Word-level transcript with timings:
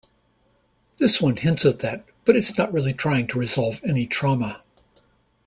This 0.97 1.21
one 1.21 1.35
hints 1.35 1.63
at 1.63 1.77
that, 1.81 2.05
but 2.25 2.35
it's 2.35 2.57
not 2.57 2.73
really 2.73 2.91
trying 2.91 3.27
to 3.27 3.37
resolve 3.39 3.79
any 3.87 4.07
trauma. 4.07 4.63